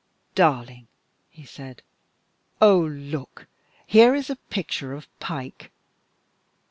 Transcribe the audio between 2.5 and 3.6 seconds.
"Oh! look!